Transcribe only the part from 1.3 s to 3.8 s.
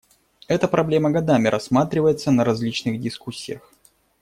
рассматривается на различных дискуссиях.